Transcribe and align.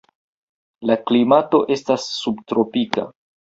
La 0.91 0.95
klimato 1.09 1.59
estas 1.77 2.09
subtropika. 2.23 3.07